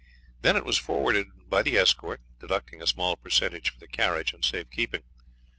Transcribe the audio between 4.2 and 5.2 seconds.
and safe keeping.